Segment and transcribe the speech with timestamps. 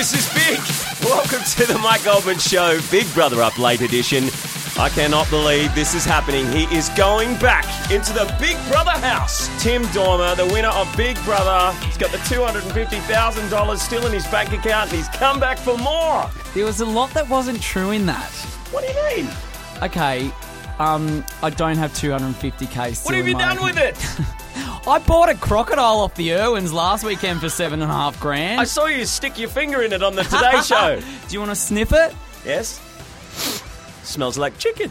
[0.00, 0.58] this is big.
[1.04, 4.30] Welcome to the Mike Goldman Show, Big Brother Up Late edition.
[4.78, 6.50] I cannot believe this is happening.
[6.52, 9.50] He is going back into the Big Brother house.
[9.62, 14.54] Tim Dormer, the winner of Big Brother, he's got the $250,000 still in his bank
[14.54, 16.30] account and he's come back for more.
[16.54, 18.32] There was a lot that wasn't true in that.
[18.70, 19.30] What do you mean?
[19.82, 20.32] Okay,
[20.78, 22.96] um, I don't have 250k.
[22.96, 23.98] Still What have you done with it?
[24.86, 28.60] I bought a crocodile off the Irwins last weekend for seven and a half grand.
[28.60, 31.00] I saw you stick your finger in it on the Today Show.
[31.28, 32.14] Do you want to sniff it?
[32.44, 32.80] Yes?
[34.02, 34.90] Smells like chicken.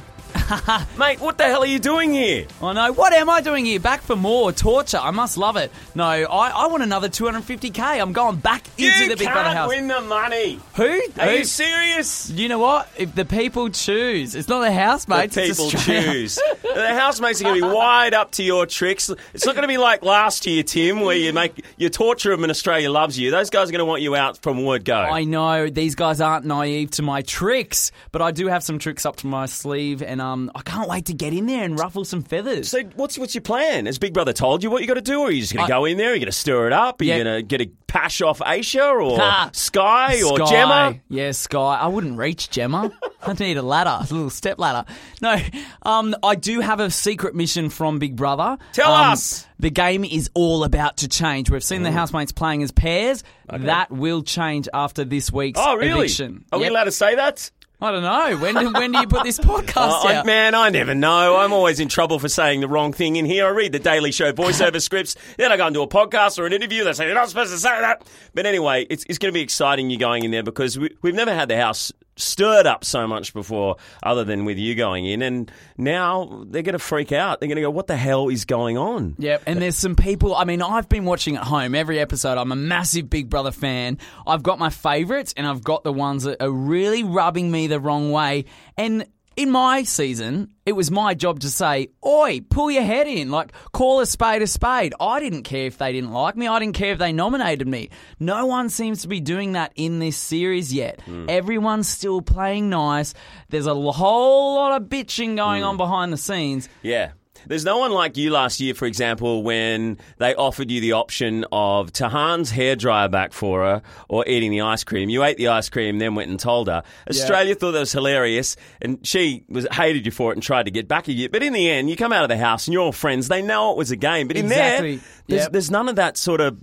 [0.97, 2.47] Mate, what the hell are you doing here?
[2.61, 2.91] I know.
[2.91, 3.79] What am I doing here?
[3.79, 4.97] Back for more torture.
[4.97, 5.71] I must love it.
[5.95, 7.79] No, I, I want another 250k.
[7.79, 9.69] I'm going back into the Big can't Brother house.
[9.69, 10.59] win the money.
[10.75, 11.01] Who?
[11.19, 11.37] Are Who?
[11.37, 12.29] you serious?
[12.29, 12.89] You know what?
[12.97, 15.35] If the people choose, it's not the housemates.
[15.35, 16.11] the it's people Australia.
[16.11, 16.35] choose.
[16.63, 19.11] the housemates are going to be wide up to your tricks.
[19.33, 22.43] It's not going to be like last year, Tim, where you make you torture them
[22.43, 23.29] and Australia loves you.
[23.29, 24.95] Those guys are going to want you out from word go.
[24.95, 29.05] I know these guys aren't naive to my tricks, but I do have some tricks
[29.05, 32.05] up to my sleeve, and um, I can't wait to get in there and ruffle
[32.05, 32.69] some feathers.
[32.69, 33.85] so what's what's your plan?
[33.87, 35.65] Has Big Brother told you what you got to do, or are you just going
[35.65, 36.11] to go in there?
[36.11, 37.01] Are you going to stir it up?
[37.01, 39.51] Are you going to get a pash off Aisha or.
[39.53, 40.99] Sky or Gemma?
[41.09, 41.77] Yeah, Sky.
[41.81, 42.91] I wouldn't reach Gemma.
[43.21, 44.85] I need a ladder, a little step ladder.
[45.21, 45.35] No,
[45.81, 48.57] um, I do have a secret mission from Big Brother.
[48.73, 49.45] Tell Um, us.
[49.59, 51.49] The game is all about to change.
[51.49, 53.23] We've seen the housemates playing as pairs.
[53.51, 55.99] That will change after this week's Oh, really?
[56.05, 56.45] eviction.
[56.51, 56.71] Are we Yep.
[56.71, 57.51] allowed to say that?
[57.81, 58.37] I don't know.
[58.37, 60.25] When do, when do you put this podcast I- out?
[60.25, 61.37] man, I never know.
[61.37, 63.45] I'm always in trouble for saying the wrong thing in here.
[63.45, 66.51] I read the Daily Show voiceover scripts, then I go into a podcast or an
[66.53, 66.83] interview.
[66.83, 68.03] They say you're not supposed to say that.
[68.33, 71.15] But anyway, it's, it's going to be exciting you going in there because we, we've
[71.15, 75.21] never had the house stirred up so much before, other than with you going in.
[75.21, 77.39] And now they're going to freak out.
[77.39, 80.35] They're going to go, "What the hell is going on?" Yep, and there's some people.
[80.35, 82.37] I mean, I've been watching at home every episode.
[82.37, 83.97] I'm a massive Big Brother fan.
[84.27, 87.79] I've got my favourites, and I've got the ones that are really rubbing me the
[87.79, 88.45] wrong way.
[88.77, 89.05] And
[89.39, 93.31] in my season, it was my job to say, "Oi, pull your head in!
[93.31, 96.45] Like, call a spade a spade." I didn't care if they didn't like me.
[96.45, 97.89] I didn't care if they nominated me.
[98.19, 100.99] No one seems to be doing that in this series yet.
[101.05, 101.27] Hmm.
[101.29, 103.13] Everyone's still playing nice.
[103.47, 105.69] There's a whole lot of bitching going hmm.
[105.69, 106.67] on behind the scenes.
[106.81, 107.11] Yeah.
[107.47, 111.45] There's no one like you last year, for example, when they offered you the option
[111.51, 115.09] of Tahan's hairdryer back for her or eating the ice cream.
[115.09, 116.83] You ate the ice cream, then went and told her.
[117.09, 120.71] Australia thought that was hilarious, and she was hated you for it and tried to
[120.71, 121.29] get back at you.
[121.29, 123.27] But in the end, you come out of the house and you're all friends.
[123.27, 124.27] They know it was a game.
[124.27, 124.95] But in Exactly.
[124.97, 125.51] there, there's, Yep.
[125.53, 126.57] there's none of that sort of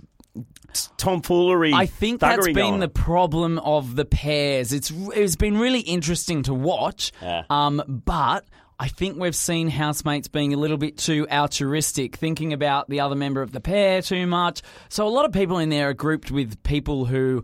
[0.97, 1.73] tomfoolery.
[1.73, 4.73] I think that's been the problem of the pairs.
[4.73, 7.43] It's it's been really interesting to watch, Yeah.
[7.49, 8.45] um, but
[8.79, 13.15] I think we've seen housemates being a little bit too altruistic, thinking about the other
[13.15, 14.61] member of the pair too much.
[14.89, 17.43] So a lot of people in there are grouped with people who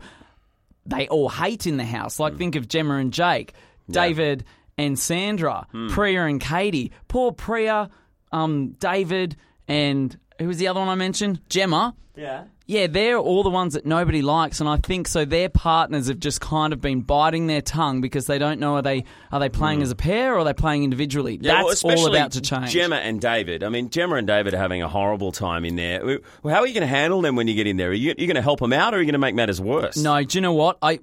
[0.85, 2.19] they all hate in the house.
[2.19, 3.53] Like think of Gemma and Jake,
[3.89, 4.45] David
[4.77, 5.87] and Sandra, Hmm.
[5.89, 6.91] Priya and Katie.
[7.07, 7.89] Poor Priya,
[8.31, 9.35] um, David,
[9.67, 11.41] and who was the other one I mentioned?
[11.49, 11.95] Gemma.
[12.15, 12.43] Yeah.
[12.65, 15.25] Yeah, they're all the ones that nobody likes, and I think so.
[15.25, 18.81] Their partners have just kind of been biting their tongue because they don't know are
[18.81, 21.35] they are they playing as a pair or are they playing individually.
[21.35, 21.43] Hmm.
[21.43, 22.71] Yeah, well, That's all about to change.
[22.71, 23.63] Gemma and David.
[23.63, 26.05] I mean, Gemma and David are having a horrible time in there.
[26.41, 27.89] Well, How are you going to handle them when you get in there?
[27.89, 29.59] Are you, you going to help them out, or are you going to make matters
[29.59, 29.97] worse?
[29.97, 30.99] No, do you know what I?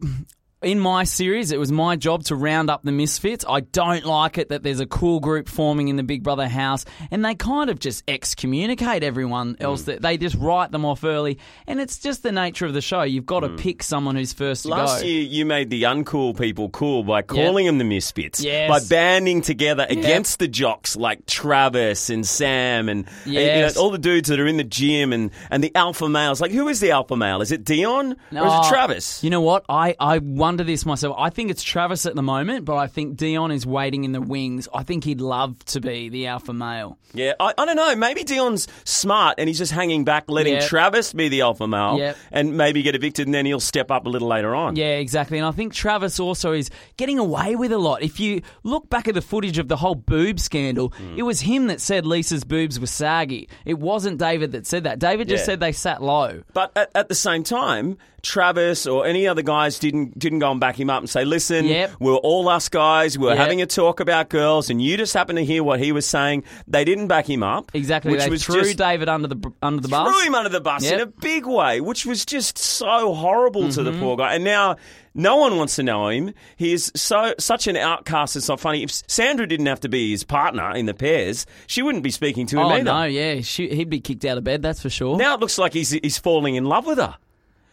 [0.63, 3.45] In my series, it was my job to round up the misfits.
[3.49, 6.85] I don't like it that there's a cool group forming in the Big Brother house
[7.11, 9.63] and they kind of just excommunicate everyone Mm.
[9.65, 9.83] else.
[9.83, 11.39] That They just write them off early.
[11.67, 13.03] And it's just the nature of the show.
[13.03, 14.77] You've got to pick someone who's first to Mm.
[14.77, 18.69] Last year, you made the uncool people cool by calling them the misfits, Yes.
[18.69, 23.91] by banding together against the jocks like Travis and Sam and, and, you know, all
[23.91, 26.41] the dudes that are in the gym and, and the alpha males.
[26.41, 27.41] Like, who is the alpha male?
[27.41, 29.25] Is it Dion or is it Travis?
[29.25, 29.65] You know what?
[29.69, 30.19] I, I
[30.51, 31.15] wonder this myself.
[31.17, 34.21] I think it's Travis at the moment, but I think Dion is waiting in the
[34.21, 34.67] wings.
[34.75, 36.99] I think he'd love to be the alpha male.
[37.15, 37.95] Yeah, I, I don't know.
[37.95, 40.65] Maybe Dion's smart and he's just hanging back, letting Yep.
[40.65, 42.17] Travis be the alpha male Yep.
[42.33, 44.75] and maybe get evicted and then he'll step up a little later on.
[44.75, 45.39] Yeah, exactly.
[45.39, 48.03] And I think Travis also is getting away with a lot.
[48.03, 51.15] If you look back at the footage of the whole boob scandal, Hmm.
[51.17, 53.49] it was him that said Lisa's boobs were saggy.
[53.65, 54.99] It wasn't David that said that.
[54.99, 55.47] David just Yeah.
[55.47, 56.43] said they sat low.
[56.53, 60.59] But at, at the same time, Travis or any other guys didn't didn't go and
[60.61, 61.93] back him up and say, "Listen, Yep.
[62.01, 63.19] we're all us guys.
[63.19, 63.39] We're Yep.
[63.39, 66.43] having a talk about girls, and you just happen to hear what he was saying."
[66.67, 67.71] They didn't back him up.
[67.75, 68.13] Exactly.
[68.13, 70.09] which they was threw just, David under the under the bus.
[70.09, 73.81] threw him under the bus in a big way, which was just so horrible to
[73.81, 73.85] Mm-hmm.
[73.93, 74.35] the poor guy.
[74.35, 74.77] And now
[75.15, 76.33] no one wants to know him.
[76.57, 78.37] He is so such an outcast.
[78.37, 78.83] It's not funny.
[78.83, 82.47] If Sandra didn't have to be his partner in the pairs, she wouldn't be speaking
[82.47, 82.85] to him Oh either.
[82.85, 84.63] no, yeah, she, he'd be kicked out of bed.
[84.63, 85.17] That's for sure.
[85.17, 87.17] Now it looks like he's he's falling in love with her.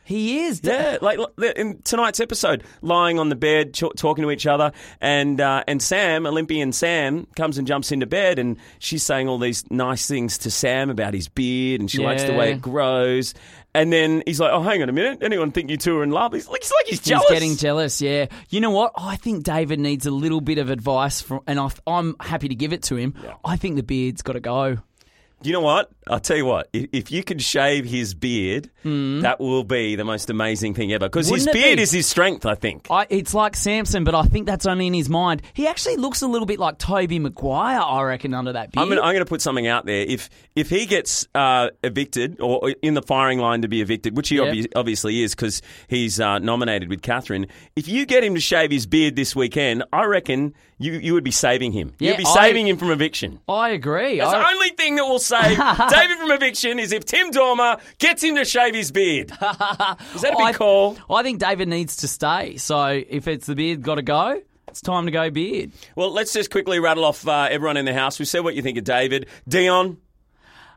[0.07, 0.62] He is.
[0.63, 1.19] Yeah, like
[1.57, 4.71] in tonight's episode, lying on the bed, ch- talking to each other,
[5.01, 9.38] and uh, and Sam, Olympian Sam, comes and jumps into bed, and she's saying all
[9.38, 13.33] these nice things to Sam about his beard, and she likes the way it grows.
[13.75, 15.19] And then he's like, "Oh, hang on a minute!
[15.21, 17.57] Anyone think you two are in love?" He's like, "He's like he's jealous." He's getting
[17.57, 18.27] jealous, yeah.
[18.50, 18.94] You know what?
[18.95, 22.56] I think David needs a little bit of advice, from, and I, I'm happy to
[22.56, 23.13] give it to him.
[23.44, 24.75] I think the beard's got to go.
[24.75, 25.92] Do you know what?
[26.09, 26.69] I'll tell you what.
[26.74, 31.07] If, if you could shave his beard, that will be the most amazing thing ever.
[31.07, 31.81] Because his beard be?
[31.81, 32.88] is his strength, I think.
[32.89, 35.42] I, it's like Samson, but I think that's only in his mind.
[35.54, 38.92] He actually looks a little bit like Tobey Maguire, I reckon, under that beard.
[38.92, 40.01] I'm I'm to put something out there.
[40.07, 44.30] If if he gets uh, evicted or in the firing line to be evicted, which
[44.30, 44.48] he Yep.
[44.54, 48.69] obvi- obviously is because he's uh, nominated with Catherine, if you get him to shave
[48.71, 51.94] his beard this weekend, I reckon you you would be saving him.
[52.00, 53.39] Yeah, You'd be I- saving him from eviction.
[53.50, 54.19] I agree.
[54.19, 55.57] That's I- the only thing that will save
[56.01, 59.31] David from eviction is if Tim Dormer gets him to shave his beard.
[59.31, 60.97] Is that a big I, call?
[61.09, 62.57] I think David needs to stay.
[62.57, 64.41] So if it's the beard, got to go.
[64.67, 65.71] It's time to go beard.
[65.95, 68.19] Well, let's just quickly rattle off uh, everyone in the house.
[68.19, 69.27] We said what you think of David.
[69.47, 69.97] Dion,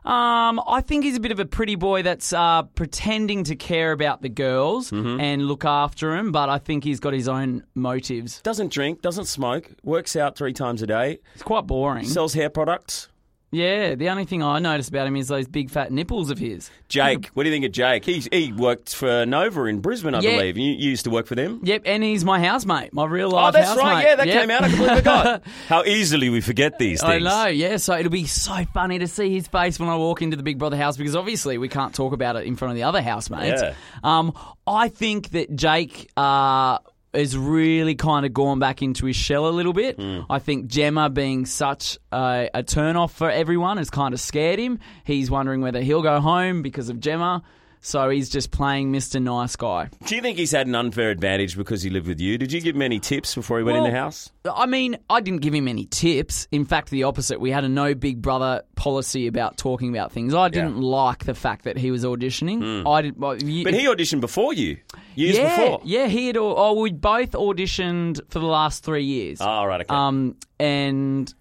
[0.03, 3.91] Um, I think he's a bit of a pretty boy that's uh, pretending to care
[3.91, 5.19] about the girls Mm-hmm.
[5.19, 8.41] and look after them, but I think he's got his own motives.
[8.41, 12.05] doesn't drink, doesn't smoke, works out three times a day, It's quite boring.
[12.05, 13.09] sells hair products.
[13.51, 16.69] Yeah, the only thing I notice about him is those big fat nipples of his.
[16.87, 18.05] Jake, what do you think of Jake?
[18.05, 20.37] He he worked for Nova in Brisbane, I Yeah.
[20.37, 20.57] believe.
[20.57, 21.59] You, you used to work for them.
[21.63, 23.49] Yep, and he's my housemate, my real life.
[23.49, 23.91] Oh, that's housemate.
[23.93, 24.05] right.
[24.05, 24.39] Yeah, that Yep.
[24.41, 24.63] came out.
[24.63, 25.43] I completely forgot.
[25.67, 27.25] How easily we forget these things.
[27.25, 27.77] I know, yeah.
[27.77, 30.57] So it'll be so funny to see his face when I walk into the Big
[30.57, 33.61] Brother house because obviously we can't talk about it in front of the other housemates.
[33.61, 33.73] Yeah.
[34.03, 34.33] Um,
[34.67, 36.79] I think that Jake uh,
[37.13, 39.97] has really kind of gone back into his shell a little bit.
[39.97, 40.21] Hmm.
[40.29, 44.59] I think Gemma being such a, a turn off for everyone has kind of scared
[44.59, 44.79] him.
[45.03, 47.43] He's wondering whether he'll go home because of Gemma.
[47.83, 49.19] So he's just playing Mr.
[49.19, 49.89] Nice Guy.
[50.05, 52.37] Do you think he's had an unfair advantage because he lived with you?
[52.37, 54.31] Did you give him any tips before he went in the house?
[54.45, 56.47] I mean, I didn't give him any tips.
[56.51, 57.41] In fact, the opposite.
[57.41, 60.35] We had a no Big Brother policy about talking about things.
[60.35, 62.87] I didn't like the fact that he was auditioning.
[62.87, 63.63] I did, well, you-.
[63.63, 64.77] But he auditioned before you,
[65.15, 65.81] years yeah, before.
[65.83, 66.37] yeah, he had.
[66.37, 69.39] Oh, we both auditioned for the last three years.
[69.41, 69.93] Oh, right, okay.
[69.93, 71.33] Um, and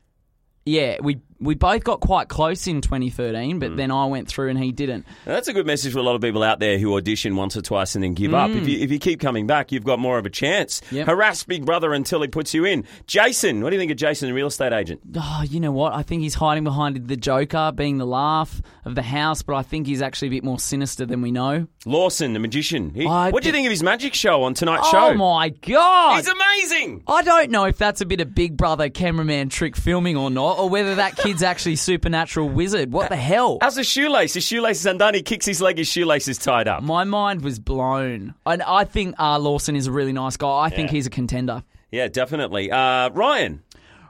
[0.64, 3.58] yeah, we we both got quite close in 2013, Hmm.
[3.58, 5.06] but then I went through and he didn't.
[5.26, 7.56] Now, that's a good message for a lot of people out there who audition once
[7.56, 8.50] or twice and then give up.
[8.50, 10.80] If you, if you keep coming back, you've got more of a chance.
[10.90, 10.92] Mm.
[10.92, 11.06] Yep.
[11.06, 12.84] Harass Big Brother until he puts you in.
[13.06, 15.00] Jason, what do you think of Jason, the real estate agent?
[15.16, 15.94] Oh, you know what?
[15.94, 19.62] I think he's hiding behind the Joker, being the laugh of the house, but I
[19.62, 21.66] think he's actually a bit more sinister than we know.
[21.86, 22.90] Lawson, the magician.
[22.90, 25.08] He, I what do you think of his magic show on tonight's Oh show?
[25.08, 26.16] Oh my god!
[26.16, 27.02] He's amazing.
[27.06, 30.58] I don't know if that's a bit of Big Brother cameraman trick filming or not,
[30.58, 32.92] or whether that kid's actually supernatural wizard.
[32.92, 33.58] What the hell?
[33.60, 34.34] How's his shoelace?
[34.34, 35.14] His shoelace is undone.
[35.14, 35.78] He kicks his leg.
[35.78, 36.82] His shoelace is tied up.
[36.82, 38.34] My mind was blown.
[38.44, 40.60] And I think uh, Lawson is a really nice guy.
[40.64, 40.92] I think Yeah.
[40.96, 41.62] he's a contender.
[41.92, 42.70] Yeah, definitely.
[42.70, 43.62] Uh, Ryan.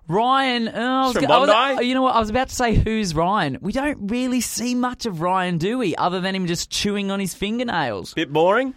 [0.09, 1.87] Ryan, uh, I was From I was- Bondi?
[1.87, 2.15] you know what?
[2.17, 3.59] I was about to say who's Ryan.
[3.61, 5.95] We don't really see much of Ryan, do we?
[5.97, 8.15] Other than him just chewing on his fingernails.
[8.15, 8.75] Bit boring.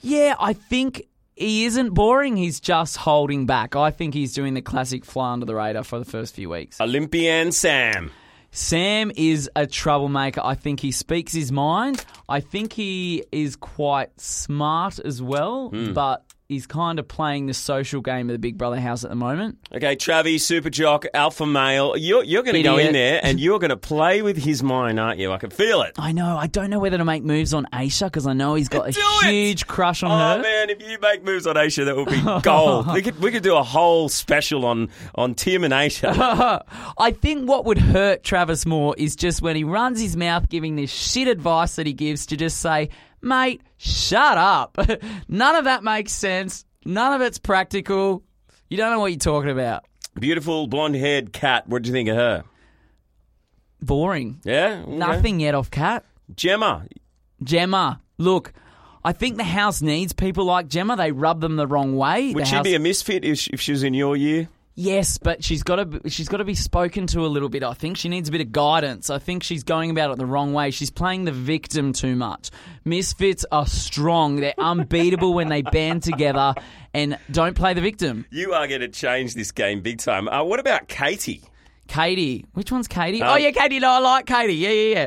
[0.00, 1.02] Yeah, I think
[1.40, 2.36] he isn't boring.
[2.36, 3.74] He's just holding back.
[3.74, 6.80] I think he's doing the classic fly under the radar for the first few weeks.
[6.80, 8.10] Olympian Sam.
[8.52, 10.40] Sam is a troublemaker.
[10.42, 12.04] I think he speaks his mind.
[12.28, 15.92] I think he is quite smart as well, Hmm.
[15.92, 19.16] but he's kind of playing the social game of the Big Brother house at the
[19.16, 19.58] moment.
[19.74, 21.96] Okay, Travi, super jock, alpha male.
[21.96, 25.00] You're, you're going to go in there and you're going to play with his mind,
[25.00, 25.32] aren't you?
[25.32, 25.94] I can feel it.
[25.98, 26.36] I know.
[26.36, 28.92] I don't know whether to make moves on Aisha because I know he's got a
[28.92, 29.30] Do it!
[29.30, 30.42] huge crush on Oh her.
[30.42, 32.92] man, if you make moves on Aisha, that would be gold.
[32.92, 36.10] we could we could do a whole special on on Tim and Aisha.
[36.98, 40.76] I think what would hurt Travis more is just when he runs his mouth giving
[40.76, 42.90] this shit advice that he gives to just say,
[43.22, 44.78] mate, shut up.
[45.28, 46.64] None of that makes sense.
[46.84, 48.22] None of it's practical.
[48.68, 49.84] You don't know what you're talking about.
[50.18, 51.68] Beautiful blonde haired cat.
[51.68, 52.44] What do you think of her?
[53.82, 54.40] Boring.
[54.44, 54.82] Yeah?
[54.82, 54.96] Okay.
[54.96, 56.04] Nothing yet off Cat.
[56.34, 56.86] Gemma.
[57.42, 58.52] Gemma, look,
[59.02, 60.96] I think the house needs people like Gemma.
[60.96, 62.32] They rub them the wrong way.
[62.34, 64.48] Would The she house- be a misfit if she, if she was in your year?
[64.80, 67.62] Yes, but she's got to she's got to be spoken to a little bit.
[67.62, 69.10] I think she needs a bit of guidance.
[69.10, 70.70] I think she's going about it the wrong way.
[70.70, 72.50] She's playing the victim too much.
[72.82, 74.36] Misfits are strong.
[74.36, 76.54] They're unbeatable when they band together
[76.94, 78.24] and don't play the victim.
[78.30, 80.26] You are going to change this game big time.
[80.28, 81.42] Uh, what about Katie?
[81.86, 83.20] Katie, which one's Katie?
[83.20, 83.80] Um, oh yeah, Katie.
[83.80, 84.54] No, I like Katie.
[84.54, 85.06] Yeah, yeah, yeah.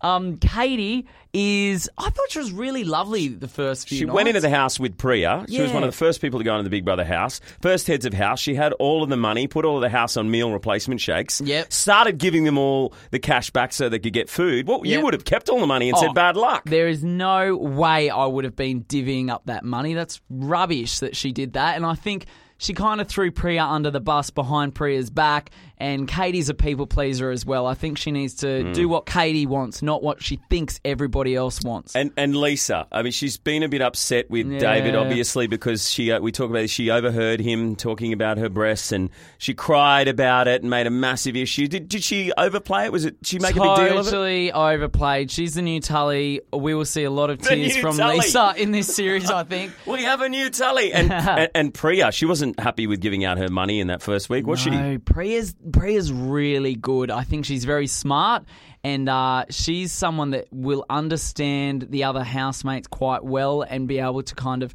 [0.00, 1.88] Um, Katie is.
[1.98, 3.98] I thought she was really lovely the first few.
[3.98, 4.14] She nights.
[4.14, 5.44] went into the house with Priya.
[5.48, 5.74] She was Yeah.
[5.74, 7.40] one of the first people to go into the Big Brother house.
[7.62, 8.40] First heads of house.
[8.40, 11.40] She had all of the money, put all of the house on meal replacement shakes.
[11.44, 11.72] Yep.
[11.72, 14.66] Started giving them all the cash back so they could get food.
[14.66, 15.04] Well, you Yep.
[15.04, 16.64] would have kept all the money and Oh, said bad luck.
[16.66, 19.94] There is no way I would have been divvying up that money.
[19.94, 21.76] That's rubbish that she did that.
[21.76, 22.26] And I think
[22.58, 25.50] she kind of threw Priya under the bus behind Priya's back.
[25.80, 27.66] And Katie's a people pleaser as well.
[27.66, 28.72] I think she needs to Hmm.
[28.72, 31.96] do what Katie wants, not what she thinks everybody else wants.
[31.96, 34.58] And and Lisa, I mean, she's been a bit upset with Yeah.
[34.58, 36.70] David, obviously, because she uh, we talk about this.
[36.70, 39.08] She overheard him talking about her breasts, and
[39.38, 41.66] she cried about it and made a massive issue.
[41.66, 42.92] Did did she overplay it?
[42.92, 44.10] Was it she make a big deal of it?
[44.10, 45.30] Totally overplayed.
[45.30, 46.42] She's the new Tully.
[46.52, 48.18] We will see a lot of tears from Tully.
[48.18, 49.72] Lisa in this series, I think.
[49.86, 53.38] We have a new Tully, and, and and Priya, she wasn't happy with giving out
[53.38, 54.70] her money in that first week, was she?
[54.70, 57.10] No, Priya's Priya's really good.
[57.10, 58.44] I think she's very smart,
[58.82, 64.22] and uh, she's someone that will understand the other housemates quite well and be able
[64.22, 64.74] to kind of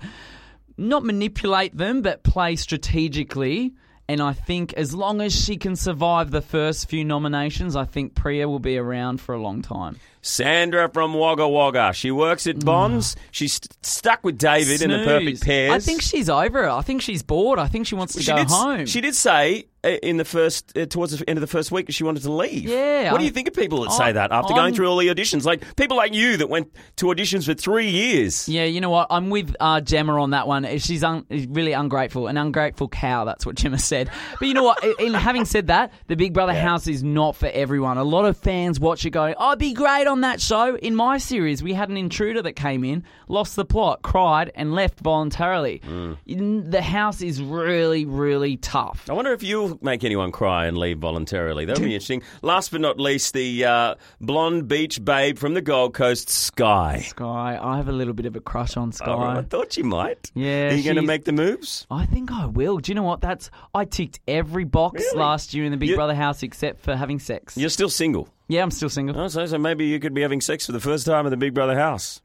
[0.77, 3.73] not manipulate them, but play strategically.
[4.07, 8.13] And I think as long as she can survive the first few nominations, I think
[8.13, 9.99] Priya will be around for a long time.
[10.25, 11.93] Sandra from Wagga Wagga.
[11.93, 13.15] She works at Bonds.
[13.29, 15.71] She's st- stuck with David in the perfect pairs.
[15.71, 16.71] I think she's over it.
[16.71, 17.59] I think she's bored.
[17.59, 18.85] I think she wants to she go did, s- home.
[18.87, 21.85] She did say uh, in the first uh, towards the end of the first week
[21.85, 22.63] that she wanted to leave.
[22.67, 24.87] Yeah, What do you think of people that say I'm- that after I'm- going through
[24.87, 25.45] all the auditions?
[25.45, 28.49] Like people like you that went to auditions for three years.
[28.49, 29.05] Yeah, you know what?
[29.11, 30.79] I'm with uh, Gemma on that one.
[30.79, 33.25] She's un- really ungrateful, an ungrateful cow.
[33.25, 34.09] That's what Gemma said.
[34.39, 34.83] But you know what?
[34.99, 37.99] In having said that, the Big Brother house is not for everyone.
[37.99, 40.95] A lot of fans watch it going, "Oh, it'd be great on that show." In
[40.95, 44.99] my series, we had an intruder that came in, lost the plot, cried, and left
[44.99, 45.81] voluntarily.
[46.25, 49.05] In- The house is really, really tough.
[49.09, 51.65] I wonder if you'll make anyone cry and leave voluntarily.
[51.65, 52.21] That would be interesting.
[52.41, 56.99] Last but not least, the uh, blonde beach babe from the Gold Coast, Sky.
[57.07, 59.05] Sky, I have a little bit of a crush on Sky.
[59.07, 60.31] Oh, I thought you might.
[60.33, 61.85] Yeah, Are you going to make the moves?
[61.91, 62.77] I think I will.
[62.79, 63.21] Do you know what?
[63.21, 65.19] That's I ticked every box Really?
[65.19, 67.57] last year in the Big You- Brother house except for having sex.
[67.57, 68.27] You're still single.
[68.47, 69.19] Yeah, I'm still single.
[69.19, 71.37] Oh, so, so maybe you could be having sex for the first time in the
[71.37, 72.21] Big Brother house.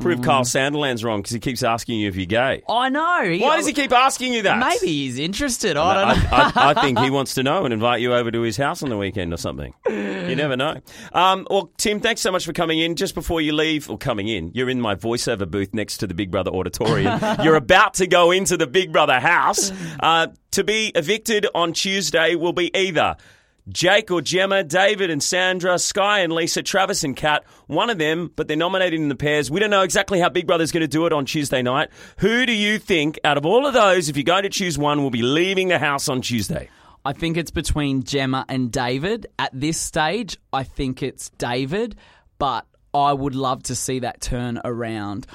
[0.00, 0.24] Prove Mm.
[0.24, 2.62] Carl Sandilands wrong because he keeps asking you if you're gay.
[2.66, 3.36] I know.
[3.38, 4.58] Why does he keep asking you that?
[4.58, 5.76] Maybe he's interested.
[5.76, 6.28] I don't know.
[6.32, 8.82] I, I, I think he wants to know and invite you over to his house
[8.82, 9.74] on the weekend or something.
[9.86, 10.76] You never know.
[11.12, 12.96] Um, well, Tim, thanks so much for coming in.
[12.96, 16.14] Just before you leave, or coming in, you're in my voiceover booth next to the
[16.14, 17.20] Big Brother auditorium.
[17.42, 19.72] you're about to go into the Big Brother house.
[20.00, 23.16] Uh, to be evicted on Tuesday will be either
[23.68, 27.44] Jake or Gemma, David and Sandra, Sky and Lisa, Travis and Kat.
[27.68, 29.50] One of them, but they're nominated in the pairs.
[29.50, 31.90] We don't know exactly how Big Brother's going to do it on Tuesday night.
[32.18, 35.02] Who do you think, out of all of those, if you're going to choose one,
[35.02, 36.68] will be leaving the house on Tuesday?
[37.04, 39.26] I think it's between Gemma and David.
[39.38, 41.96] At this stage, I think it's David,
[42.38, 45.26] but I would love to see that turn around.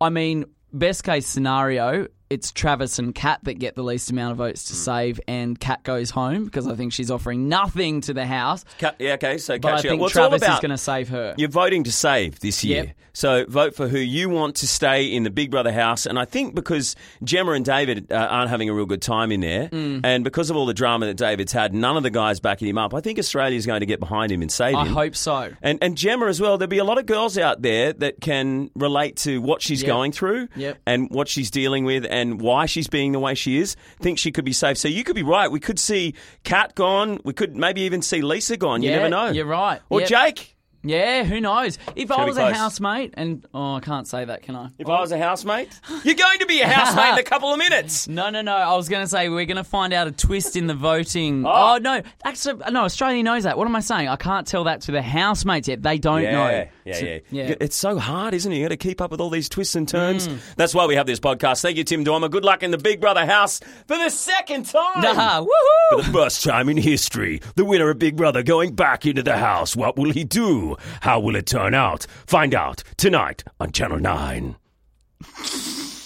[0.00, 4.38] I mean, best case scenario, it's Travis and Kat that get the least amount of
[4.38, 4.78] votes to Hmm.
[4.78, 8.64] save, and Kat goes home because I think she's offering nothing to the house.
[8.78, 11.34] Kat, yeah, okay, so But I think well, Travis is going to save her.
[11.36, 12.84] You're voting to save this year.
[12.84, 12.96] Yep.
[13.12, 16.04] So vote for who you want to stay in the Big Brother house.
[16.04, 19.40] And I think because Gemma and David uh, aren't having a real good time in
[19.40, 20.02] there, Mm.
[20.04, 22.76] and because of all the drama that David's had, none of the guys backing him
[22.76, 24.88] up, I think Australia's going to get behind him and save I him.
[24.88, 25.50] I hope so.
[25.62, 26.58] And, and Gemma as well.
[26.58, 29.86] There'll be a lot of girls out there that can relate to what she's Yep.
[29.88, 30.76] going through Yep.
[30.86, 33.76] and what she's dealing with and why she's being the way she is.
[34.00, 34.78] Think she could be safe.
[34.78, 35.50] So you could be right.
[35.50, 37.20] We could see Kat gone.
[37.24, 38.82] We could maybe even see Lisa gone.
[38.82, 39.28] You Yeah, never know.
[39.30, 39.80] you're right.
[39.90, 40.08] Or Yep.
[40.08, 40.55] Jake.
[40.88, 41.78] Yeah, who knows?
[41.94, 42.56] If gonna I be was a close.
[42.56, 44.70] housemate, and oh, I can't say that, can I?
[44.78, 45.68] If I was a housemate,
[46.04, 48.06] you're going to be a housemate in a couple of minutes.
[48.16, 48.54] No, no, no.
[48.56, 51.44] I was going to say we're going to find out a twist in the voting.
[51.56, 51.74] Oh.
[51.76, 52.84] Oh, no, actually, no.
[52.84, 53.58] Australia knows that.
[53.58, 54.08] What am I saying?
[54.08, 55.82] I can't tell that to the housemates yet.
[55.82, 56.48] They don't know.
[56.48, 57.54] Yeah, yeah, yeah.
[57.60, 58.56] It's so hard, isn't it?
[58.56, 60.28] You got to keep up with all these twists and turns.
[60.28, 60.38] Mm.
[60.56, 61.62] That's why we have this podcast.
[61.62, 62.28] Thank you, Tim Dormer.
[62.28, 64.82] Good luck in the Big Brother house for the second time.
[65.04, 65.44] Ah,
[65.90, 69.36] For the first time in history, the winner of Big Brother going back into the
[69.36, 69.74] house.
[69.76, 70.75] What will he do?
[71.00, 72.06] How will it turn out?
[72.26, 74.56] Find out tonight on Channel 9.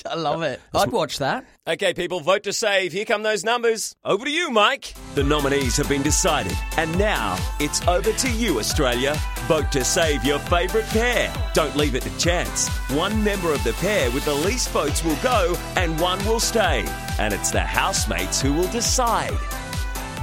[0.06, 0.60] I love it.
[0.74, 1.44] I'd watch that.
[1.68, 2.92] Okay, people, vote to save.
[2.92, 3.94] Here come those numbers.
[4.04, 4.94] Over to you, Mike.
[5.14, 9.14] The nominees have been decided, and now it's over to you, Australia.
[9.46, 11.32] Vote to save your favourite pair.
[11.54, 12.68] Don't leave it to chance.
[12.90, 16.84] One member of the pair with the least votes will go, and one will stay.
[17.18, 19.38] And it's the housemates who will decide.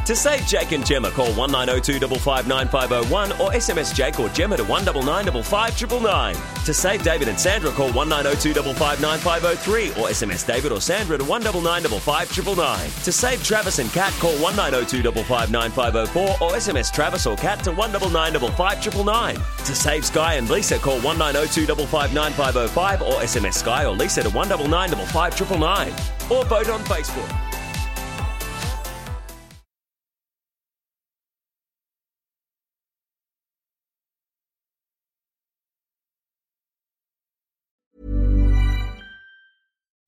[0.08, 6.36] To save Jake and Gemma, call 1902 559 or SMS Jake or Gemma to 199
[6.64, 12.90] To save David and Sandra, call 1902 559 or SMS David or Sandra to 199
[13.04, 19.36] To save Travis and Kat, call 1902 559 or SMS Travis or Kat to 199
[19.66, 25.92] To save Sky and Lisa, call 1902 559 or SMS Sky or Lisa to 199
[26.32, 27.47] Or vote on Facebook.